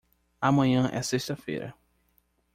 [0.41, 1.75] Amanhã é sexta-feira.